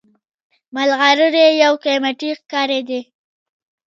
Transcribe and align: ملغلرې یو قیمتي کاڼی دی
ملغلرې 0.73 1.47
یو 1.63 1.73
قیمتي 1.85 2.29
کاڼی 2.51 2.79
دی 2.87 2.99